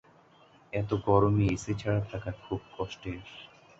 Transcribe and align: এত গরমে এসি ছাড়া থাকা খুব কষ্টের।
এত 0.73 0.89
গরমে 1.05 1.45
এসি 1.47 1.73
ছাড়া 1.81 2.01
থাকা 2.11 2.31
খুব 2.43 2.59
কষ্টের। 2.75 3.19